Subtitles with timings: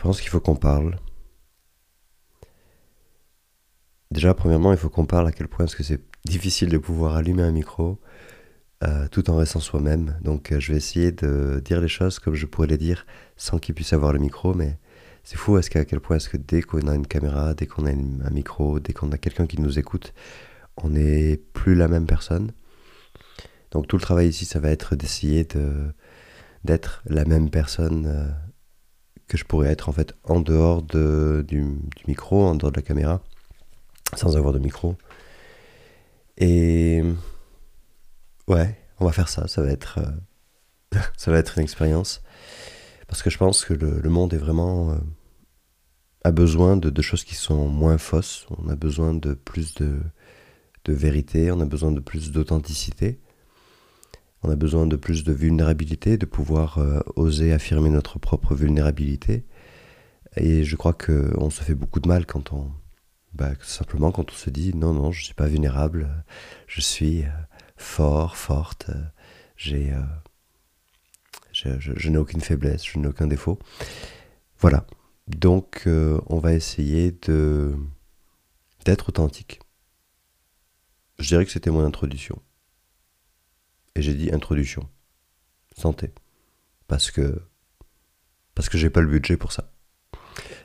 [0.00, 0.96] pense qu'il faut qu'on parle.
[4.10, 7.16] Déjà, premièrement, il faut qu'on parle à quel point est-ce que c'est difficile de pouvoir
[7.16, 8.00] allumer un micro
[8.82, 10.18] euh, tout en restant soi-même.
[10.22, 13.04] Donc, euh, je vais essayer de dire les choses comme je pourrais les dire
[13.36, 14.78] sans qu'il puisse avoir le micro, mais
[15.22, 17.84] c'est fou est-ce qu'à quel point est-ce que dès qu'on a une caméra, dès qu'on
[17.84, 20.14] a un micro, dès qu'on a quelqu'un qui nous écoute,
[20.78, 22.52] on n'est plus la même personne?
[23.70, 25.94] Donc, tout le travail ici, ça va être d'essayer de
[26.64, 28.28] d'être la même personne euh,
[29.30, 31.64] que je pourrais être en fait en dehors de, du,
[32.08, 33.22] micro, en dehors de la caméra,
[34.16, 34.96] sans avoir de micro.
[36.36, 37.00] Et
[38.48, 42.22] ouais, on va faire ça, ça va être, euh, ça va être une expérience.
[43.06, 44.90] Parce que je pense que le, monde est vraiment...
[44.90, 44.98] Euh,
[46.24, 50.00] a besoin de, de, choses qui sont moins fausses, on a besoin de plus de,
[50.84, 53.20] de vérité, on a besoin de plus d'authenticité.
[54.42, 59.44] On a besoin de plus de vulnérabilité, de pouvoir euh, oser affirmer notre propre vulnérabilité.
[60.36, 62.70] Et je crois qu'on se fait beaucoup de mal quand on,
[63.34, 66.24] bah, se dit non, non, je ne suis pas vulnérable,
[66.66, 67.28] je suis euh,
[67.76, 68.90] fort, forte,
[69.56, 70.00] j'ai, euh,
[71.52, 73.58] je, je n'ai aucune faiblesse, je n'ai aucun défaut.
[74.58, 74.86] Voilà.
[75.28, 77.76] Donc, on va essayer de
[78.84, 79.60] d'être authentique.
[81.20, 82.40] Je dirais que c'était mon introduction.
[83.96, 84.88] Et j'ai dit introduction.
[85.76, 86.12] Santé.
[86.86, 87.42] Parce que.
[88.54, 89.72] Parce que j'ai pas le budget pour ça.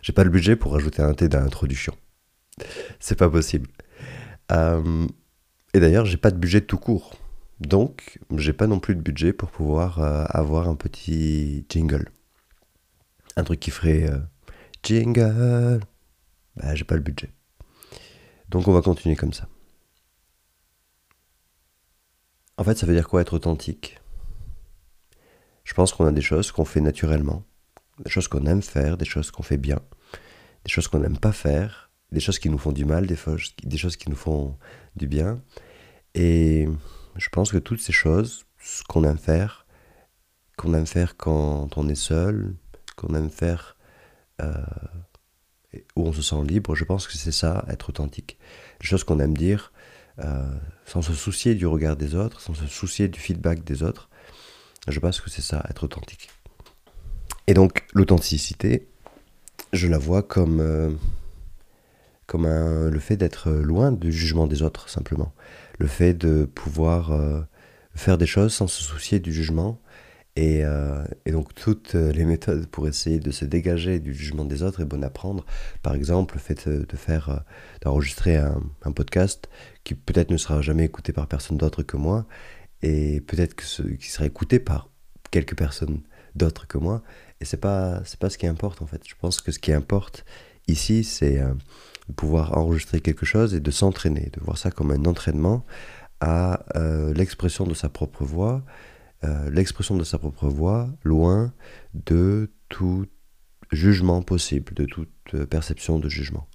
[0.01, 1.95] J'ai pas le budget pour rajouter un T d'introduction.
[2.99, 3.69] C'est pas possible.
[4.51, 5.07] Euh,
[5.73, 7.15] et d'ailleurs, j'ai pas de budget tout court.
[7.59, 12.09] Donc, j'ai pas non plus de budget pour pouvoir euh, avoir un petit jingle.
[13.37, 14.19] Un truc qui ferait euh,
[14.83, 15.79] jingle.
[16.55, 17.29] Bah, j'ai pas le budget.
[18.49, 19.47] Donc, on va continuer comme ça.
[22.57, 23.99] En fait, ça veut dire quoi être authentique?
[25.65, 27.43] Je pense qu'on a des choses qu'on fait naturellement,
[28.03, 29.79] des choses qu'on aime faire, des choses qu'on fait bien,
[30.63, 33.17] des choses qu'on n'aime pas faire, des choses qui nous font du mal, des,
[33.77, 34.57] choses qui nous font
[34.95, 35.41] du bien.
[36.13, 36.67] Et
[37.17, 39.65] je pense que toutes ces choses, ce qu'on aime faire,
[40.55, 42.55] qu'on aime faire quand on est seul,
[42.95, 43.75] qu'on aime faire
[44.41, 44.53] euh,
[45.95, 48.37] où on se sent libre, je pense que c'est ça, être authentique.
[48.81, 49.73] Les choses qu'on aime dire,
[50.19, 50.43] euh,
[50.85, 54.09] sans se soucier du regard des autres, sans se soucier du feedback des autres.
[54.87, 56.29] Je pense que c'est ça, être authentique.
[57.47, 58.87] Et donc l'authenticité,
[59.73, 60.91] je la vois comme, euh,
[62.27, 65.33] comme un, le fait d'être loin du jugement des autres, simplement.
[65.79, 67.41] Le fait de pouvoir euh,
[67.93, 69.79] faire des choses sans se soucier du jugement
[70.37, 74.81] euh, et, donc toutes les méthodes pour essayer de se dégager du jugement des autres
[74.81, 75.45] est bonne à prendre.
[75.81, 77.37] Par exemple, le fait de faire, euh,
[77.81, 78.61] d'enregistrer un,
[78.93, 79.49] podcast
[79.83, 82.25] qui peut-être ne sera jamais écouté par personne d'autre que moi,
[82.81, 84.89] et peut-être qui sera écouté par
[85.31, 86.01] quelques personnes
[86.35, 87.01] d'autres que moi.
[87.41, 89.01] Et c'est pas c'est pas ce qui importe en fait.
[89.07, 90.25] Je pense que ce qui importe
[90.67, 91.53] ici, c'est euh,
[92.09, 95.65] de pouvoir enregistrer quelque chose et de s'entraîner, de voir ça comme un entraînement
[96.21, 96.65] à
[97.13, 98.63] l'expression de sa propre voix
[99.25, 101.53] euh, l'expression de sa propre voix loin
[101.93, 103.05] de tout
[103.71, 106.47] jugement possible, de toute euh, perception de jugement.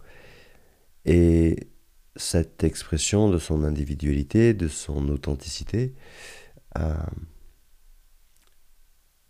[1.04, 1.68] Et
[2.16, 5.94] cette expression de son individualité, de son authenticité,
[6.78, 6.94] euh,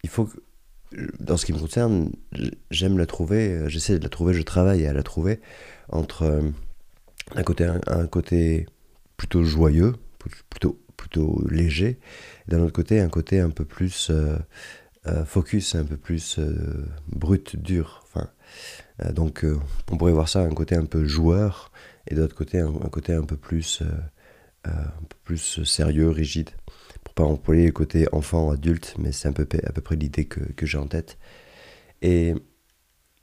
[0.02, 0.38] il faut que,
[1.20, 2.10] dans ce qui me concerne,
[2.70, 5.40] j'aime la trouver, j'essaie de la trouver, je travaille à la trouver
[5.88, 6.42] entre
[7.36, 8.66] un côté, un côté
[9.16, 9.94] plutôt joyeux,
[10.50, 11.98] plutôt plutôt léger.
[12.46, 14.36] D'un autre côté, un côté un peu plus euh,
[15.06, 18.04] euh, focus, un peu plus euh, brut, dur.
[18.04, 18.28] Enfin,
[19.14, 19.46] donc,
[19.90, 21.72] on pourrait voir ça un côté un peu joueur,
[22.06, 23.82] et d'autre côté, un, côté un peu plus,
[25.24, 26.50] plus sérieux, rigide.
[27.02, 30.26] Pour pas employer le côté enfant, adulte, mais c'est un peu, à peu près l'idée
[30.26, 31.16] que j'ai en tête.
[32.02, 32.34] Et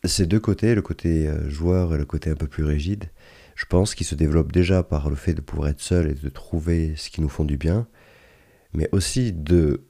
[0.03, 3.11] ces deux côtés, le côté joueur et le côté un peu plus rigide,
[3.57, 6.29] je pense qu'il se développe déjà par le fait de pouvoir être seul et de
[6.29, 7.87] trouver ce qui nous font du bien,
[8.71, 9.87] mais aussi de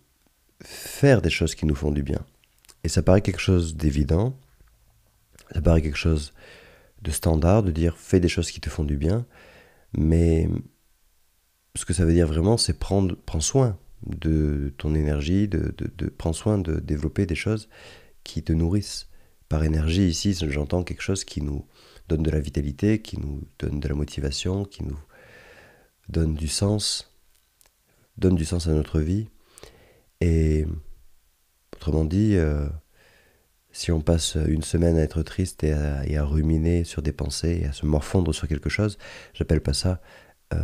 [0.63, 2.25] faire des choses qui nous font du bien.
[2.85, 4.39] Et ça paraît quelque chose d'évident,
[5.51, 6.33] ça paraît quelque chose
[7.01, 9.25] de standard, de dire fais des choses qui te font du bien,
[9.97, 10.47] mais
[11.75, 16.13] ce que ça veut dire vraiment, c'est prendre, prendre soin de ton énergie, de, de,
[16.31, 17.67] soin de développer des choses
[18.23, 19.09] qui te nourrissent.
[19.49, 21.65] Par énergie, ici, j'entends quelque chose qui nous,
[22.07, 24.99] donne de la vitalité, qui nous donne de la motivation, qui nous
[26.09, 27.13] donne du sens,
[28.17, 29.27] donne du sens à notre vie.
[30.21, 30.65] Et
[31.75, 32.67] autrement dit, euh,
[33.71, 37.65] si on passe une semaine à être triste et à, ruminer sur des pensées et
[37.67, 38.97] à se morfondre sur quelque chose,
[39.33, 40.01] j'appelle pas ça
[40.53, 40.57] euh,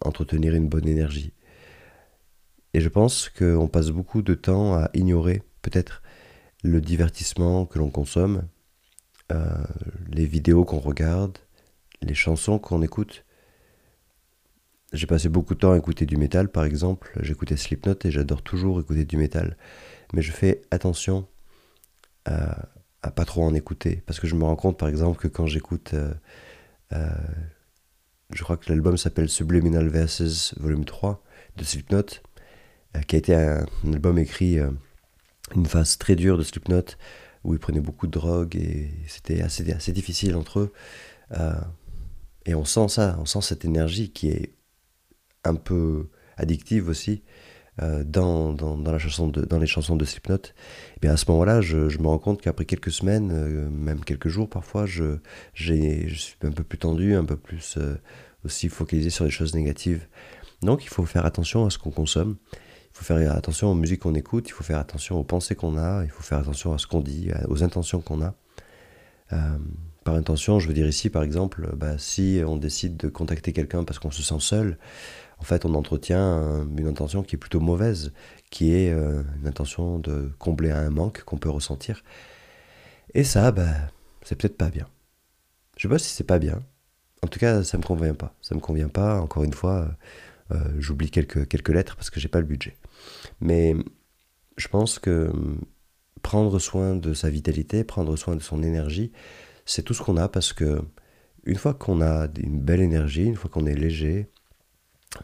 [0.00, 1.32] entretenir une bonne énergie.
[2.74, 6.02] Et je pense qu'on passe beaucoup de temps à ignorer peut-être
[6.62, 8.46] le divertissement que l'on consomme,
[9.32, 9.64] euh,
[10.10, 11.38] les vidéos qu'on regarde,
[12.02, 13.24] les chansons qu'on écoute.
[14.92, 17.12] J'ai passé beaucoup de temps à écouter du métal, par exemple.
[17.22, 19.56] J'écoutais Slipknot et j'adore toujours écouter du métal.
[20.12, 21.26] Mais je fais attention
[22.26, 22.68] à,
[23.02, 24.02] à, pas trop en écouter.
[24.06, 25.92] Parce que je me rends compte, par exemple, que quand j'écoute.
[25.94, 26.12] Euh,
[26.92, 27.08] euh,
[28.34, 31.22] je crois que l'album s'appelle Subliminal Verses Volume 3
[31.56, 32.06] de Slipknot,
[33.06, 34.58] qui a été un, album écrit
[35.54, 36.96] une phase très dure de Slipknot
[37.44, 40.72] où ils prenaient beaucoup de drogue et c'était assez, difficile entre eux.
[41.32, 41.52] Euh,
[42.46, 44.54] et on sent ça, on sent cette énergie qui est
[45.44, 47.22] un peu addictive aussi
[47.80, 50.36] euh, dans, dans, la chanson de, dans les chansons de Slipknot.
[50.96, 54.04] Et bien à ce moment-là, je, je, me rends compte qu'après quelques semaines, euh, même
[54.04, 55.18] quelques jours parfois, je,
[55.54, 57.78] je suis un peu plus tendu, un peu plus
[58.44, 60.06] aussi focalisé sur les choses négatives.
[60.62, 62.36] Donc il faut faire attention à ce qu'on consomme.
[62.92, 65.78] Il faut faire attention aux musiques qu'on écoute, il faut faire attention aux pensées qu'on
[65.78, 68.34] a, il faut faire attention à ce qu'on dit, aux intentions qu'on a.
[69.32, 69.58] Euh,
[70.04, 73.84] par intention, je veux dire ici, par exemple, bah, si on décide de contacter quelqu'un
[73.84, 74.78] parce qu'on se sent seul,
[75.38, 78.12] en fait, on entretient une intention qui est plutôt mauvaise,
[78.50, 82.02] qui est euh, une intention de combler un manque qu'on peut ressentir.
[83.14, 83.70] Et ça, bah,
[84.22, 84.86] c'est peut-être pas bien.
[85.76, 86.60] Je sais pas si c'est pas bien.
[87.22, 88.34] En tout cas, ça me convient pas.
[88.42, 89.20] Ça me convient pas.
[89.20, 89.88] Encore une fois, euh,
[90.78, 92.76] j'oublie quelques, quelques lettres parce que j'ai pas le budget.
[93.40, 93.74] Mais
[94.56, 95.60] je pense que hum,
[96.22, 99.12] prendre soin de sa vitalité, prendre soin de son énergie,
[99.66, 100.82] c'est tout ce qu'on a parce que
[101.44, 104.28] une fois qu'on a une belle énergie, une fois qu'on est léger,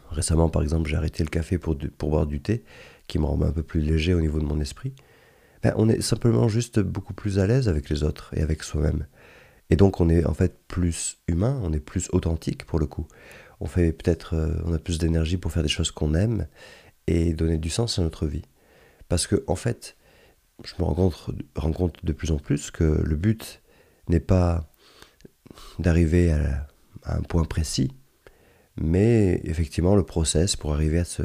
[0.09, 2.63] récemment par exemple j'ai arrêté le café pour, pour boire du thé,
[3.07, 4.93] qui me rend un peu plus léger au niveau de mon esprit,
[5.63, 9.07] ben, on est simplement juste beaucoup plus à l'aise avec les autres et avec soi-même.
[9.69, 13.07] Et donc on est en fait plus humain, on est plus authentique pour le coup.
[13.59, 16.47] On fait peut-être, euh, on a plus d'énergie pour faire des choses qu'on aime
[17.07, 18.43] et donner du sens à notre vie.
[19.07, 19.97] Parce que, en fait,
[20.63, 23.61] je me rends compte, de plus en plus que le but
[24.07, 24.69] n'est pas
[25.79, 26.67] d'arriver à,
[27.05, 27.91] un point précis,
[28.75, 31.23] mais effectivement le process pour arriver à ce,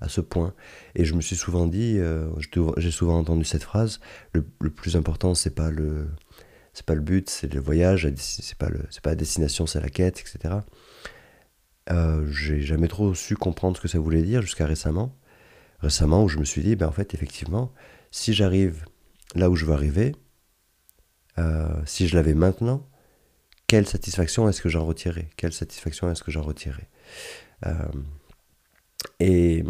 [0.00, 0.54] à ce point.
[0.94, 2.28] Et je me suis souvent dit, euh,
[2.76, 4.00] j'ai souvent entendu cette phrase,
[4.32, 6.08] le, plus important c'est pas le
[6.74, 9.80] c'est pas le but, c'est le voyage, c'est pas le c'est pas la destination, c'est
[9.80, 10.56] la quête, etc.
[11.90, 15.16] Euh, j'ai jamais trop su comprendre ce que ça voulait dire jusqu'à récemment.
[15.80, 17.72] Récemment, où je me suis dit, ben en fait, effectivement,
[18.10, 18.84] si j'arrive
[19.34, 20.14] là où je veux arriver,
[21.38, 22.88] euh, si je l'avais maintenant,
[23.66, 26.88] quelle satisfaction est-ce que j'en retirais Quelle satisfaction est-ce que j'en retirais
[27.66, 27.88] euh,
[29.20, 29.64] Et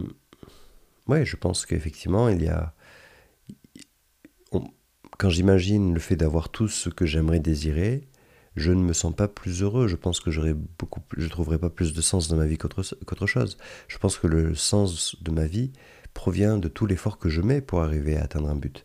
[1.09, 2.75] ouais, je pense qu'effectivement, il y a.
[5.19, 8.09] quand j'imagine le fait d'avoir tout ce que j'aimerais désirer,
[8.59, 9.89] je ne me sens pas plus heureux.
[9.89, 13.27] Je pense que j'aurais beaucoup, je trouverais pas plus de sens dans ma vie qu'autre
[13.27, 13.57] chose.
[13.89, 15.73] Je pense que le sens de ma vie
[16.15, 18.85] provient de tout l'effort que je mets pour arriver à atteindre un but.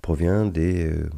[0.00, 1.10] Provient des euh,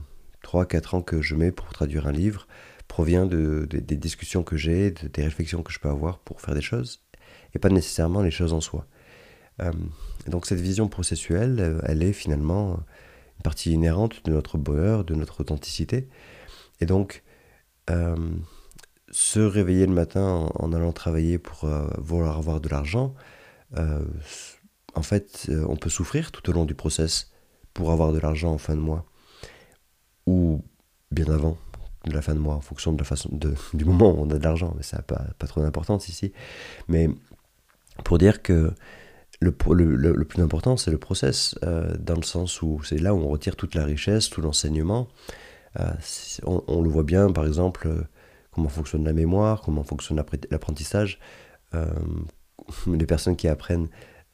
[0.44, 2.46] 3-4 ans que je mets pour traduire un livre.
[2.86, 6.60] Provient de, des discussions que j'ai, des réflexions que je peux avoir pour faire des
[6.60, 7.02] choses.
[7.54, 8.86] Et pas nécessairement les choses en soi.
[9.62, 9.72] Euh,
[10.28, 12.74] donc cette vision processuelle, euh, elle est finalement
[13.38, 16.08] une partie inhérente de notre bonheur, de notre authenticité.
[16.80, 17.23] Et donc,
[19.14, 23.14] se réveiller le matin en, allant travailler pour euh, vouloir avoir de l'argent,
[23.76, 24.04] euh,
[24.94, 27.32] en fait, on peut souffrir tout au long du process
[27.74, 29.04] pour avoir de l'argent en fin de mois,
[30.26, 30.64] ou
[31.12, 31.56] bien avant
[32.06, 34.38] la fin de mois, en fonction de la façon de, du moment où on a
[34.38, 36.32] de l'argent, mais ça n'a pas, pas trop d'importance ici.
[36.88, 37.08] Mais
[38.04, 38.72] pour dire que
[39.40, 39.54] le,
[39.94, 43.54] le plus important, c'est le process, dans le sens où c'est là où on retire
[43.54, 45.08] toute la richesse, tout l'enseignement,
[45.80, 45.92] euh,
[46.44, 48.02] on, le voit bien, par exemple, euh,
[48.50, 51.18] comment fonctionne la mémoire, comment fonctionne l'apprentissage.
[51.74, 51.86] Euh,
[52.86, 53.88] les personnes qui apprennent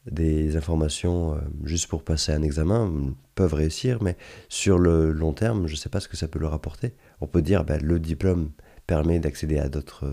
[0.09, 2.91] des informations juste pour passer un examen
[3.35, 4.17] peuvent réussir, mais
[4.49, 6.93] sur le long terme, je ne sais pas ce que ça peut leur apporter.
[7.19, 8.51] On peut dire ben, le diplôme
[8.87, 10.05] permet d'accéder à d'autres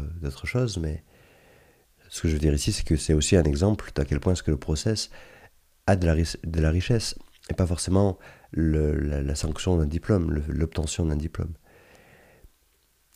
[0.45, 1.05] choses, mais
[2.11, 4.35] ce que je veux dire ici, c'est que c'est aussi un exemple d'à quel point
[4.35, 5.11] est-ce que le process
[5.87, 7.15] a de la richesse,
[7.49, 8.19] et pas forcément
[8.53, 11.53] la, sanction d'un diplôme, l'obtention d'un diplôme.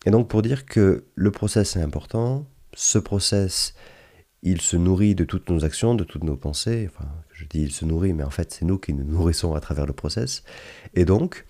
[0.04, 3.74] Et donc pour dire que le process est important, ce process,
[4.42, 7.72] il se nourrit de toutes nos actions, de toutes nos pensées, enfin je dis il
[7.72, 10.42] se nourrit, mais en fait c'est nous qui nous nourrissons à travers le process.
[10.94, 11.46] Et donc,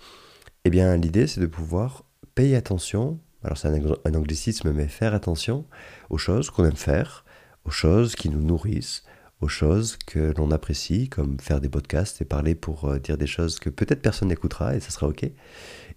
[0.65, 5.15] eh bien l'idée c'est de pouvoir payer attention, alors c'est un, un anglicisme, mais faire
[5.15, 5.67] attention
[6.11, 7.25] aux choses qu'on aime faire,
[7.65, 9.05] aux choses qui nous nourrissent,
[9.43, 13.27] aux choses que l'on apprécie, comme faire des podcasts et parler pour euh, dire des
[13.27, 15.25] choses que peut-être personne n'écoutera et ça sera ok.
[15.25, 15.35] Et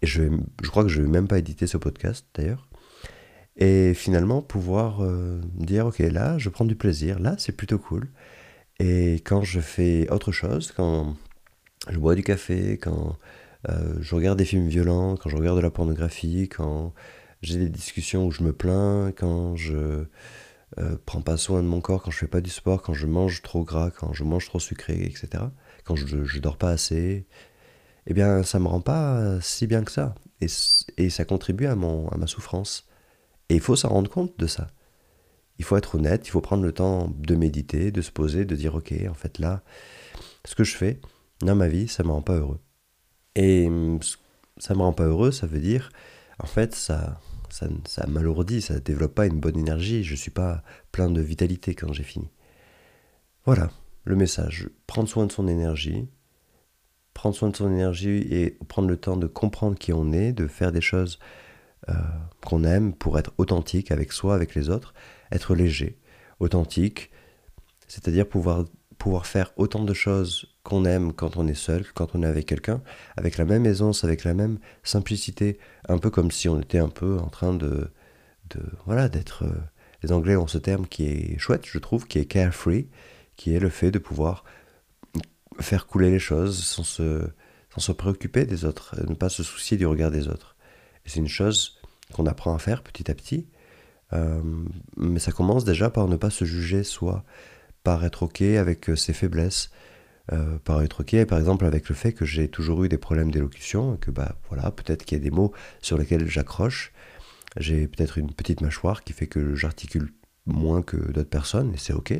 [0.02, 0.24] je,
[0.64, 2.68] crois que je ne vais même pas éditer ce podcast d'ailleurs.
[3.58, 8.10] Et finalement pouvoir euh, dire ok là je prends du plaisir, là c'est plutôt cool.
[8.80, 11.16] Et quand je fais autre chose, quand
[11.90, 13.18] je bois du café, quand
[13.70, 16.94] euh, je regarde des films violents, quand je regarde de la pornographie, quand
[17.42, 20.06] j'ai des discussions où je me plains, quand je
[20.79, 23.08] euh, prends pas soin de mon corps, quand je fais pas du sport, quand je
[23.08, 25.44] mange trop gras, quand je mange trop sucré, etc.
[25.84, 27.25] Quand je, je dors pas assez,
[28.08, 30.15] eh bien, ça me rend pas si bien que ça.
[30.41, 30.48] Et,
[30.98, 32.88] et ça contribue à, mon, à ma souffrance.
[33.50, 34.67] Et il faut s'en rendre compte de ça.
[35.58, 38.55] Il faut être honnête, il faut prendre le temps de méditer, de se poser, de
[38.55, 39.63] dire ok, en fait là,
[40.44, 41.00] ce que je fais
[41.41, 42.60] dans ma vie, ça me rend pas heureux.
[43.36, 43.70] Et
[44.58, 45.91] ça me rend pas heureux, ça veut dire,
[46.39, 47.20] en fait, ça,
[47.52, 51.75] ça, ça m'alourdit, ça développe pas une bonne énergie, je suis pas plein de vitalité
[51.75, 52.30] quand j'ai fini.
[53.46, 53.70] Voilà,
[54.04, 56.08] le message, prendre soin de son énergie,
[57.14, 60.48] prendre soin de son énergie et prendre le temps de comprendre qui on est, de
[60.48, 61.20] faire des choses
[61.90, 61.94] euh,
[62.46, 64.94] qu'on aime pour être authentique avec soi, avec les autres,
[65.32, 66.00] être léger,
[66.40, 67.12] authentique,
[67.88, 68.66] c'est-à-dire pouvoir,
[68.98, 72.46] pouvoir faire autant de choses qu'on aime quand on est seul, quand on est avec
[72.46, 72.82] quelqu'un,
[73.18, 76.90] avec la même aisance, avec la même simplicité, un peu comme si on était un
[76.90, 77.92] peu en train de,
[78.50, 79.44] de voilà, d'être.
[79.44, 79.54] Euh,
[80.04, 82.90] les Anglais ont ce terme qui est chouette, je trouve, qui est carefree,
[83.36, 84.44] qui est le fait de pouvoir
[85.60, 87.28] faire couler les choses sans se,
[87.74, 90.56] sans se préoccuper des autres, ne pas se soucier du regard des autres.
[91.06, 91.80] Et c'est une chose
[92.14, 93.48] qu'on apprend à faire petit à petit,
[94.14, 94.42] euh,
[94.98, 97.24] mais ça commence déjà par ne pas se juger soi,
[97.86, 99.70] par être ok avec ses faiblesses,
[100.34, 103.30] euh, par être ok, par exemple, avec le fait que j'ai toujours eu des problèmes
[103.30, 106.92] d'élocution, que bah voilà, peut-être qu'il y a des mots sur lesquels j'accroche.
[107.58, 110.12] J'ai peut-être une petite mâchoire qui fait que j'articule
[110.48, 112.13] moins que d'autres personnes, et c'est ok.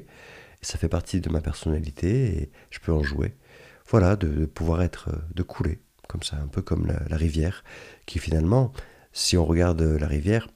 [0.62, 3.34] Ça fait partie de ma personnalité, et je peux en jouer.
[3.89, 7.63] Voilà, de, pouvoir être, de couler, comme ça, un peu comme la, rivière,
[8.05, 8.72] qui finalement,
[9.13, 10.48] si on regarde la rivière,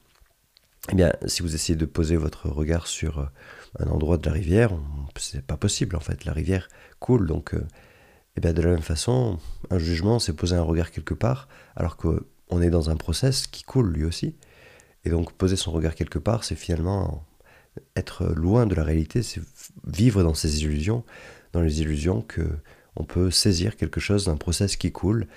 [0.92, 3.30] eh bien, si vous essayez de poser votre regard sur
[3.78, 4.72] un endroit de la rivière,
[5.18, 6.26] c'est pas possible en fait.
[6.26, 6.68] La rivière
[7.00, 7.66] coule, donc euh,
[8.36, 11.98] eh bien de la même façon, un jugement, c'est poser un regard quelque part, alors
[11.98, 14.36] qu'on est dans un process qui coule lui aussi.
[15.06, 17.26] Et donc poser son regard quelque part, c'est finalement
[17.96, 19.42] être loin de la réalité, c'est
[19.86, 21.04] vivre dans ces illusions,
[21.54, 22.44] dans les illusions que
[22.96, 25.28] on peut saisir quelque chose d'un process qui coule,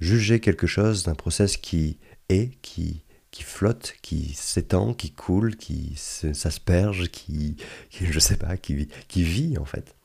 [0.00, 5.94] juger quelque chose d'un process qui est, qui qui flotte, qui s'étend, qui coule, qui
[5.96, 7.56] s'asperge, qui,
[7.90, 9.96] qui, je sais pas, qui, qui vit en fait.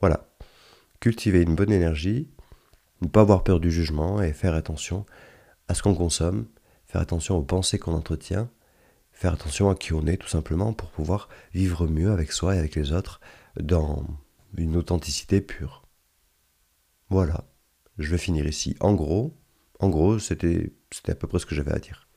[0.00, 0.28] Voilà.
[1.00, 2.28] Cultiver une bonne énergie,
[3.00, 5.06] ne pas avoir peur du jugement et faire attention
[5.68, 6.46] à ce qu'on consomme,
[6.86, 8.50] faire attention aux pensées qu'on entretient,
[9.12, 12.58] faire attention à qui on est tout simplement pour pouvoir vivre mieux avec soi et
[12.58, 13.20] avec les autres
[13.60, 14.04] dans
[14.56, 15.84] une authenticité pure.
[17.08, 17.44] Voilà,
[17.98, 18.76] je vais finir ici.
[18.80, 19.36] En gros,
[19.78, 20.72] en gros, c'était
[21.06, 22.07] à peu près ce que j'avais à dire.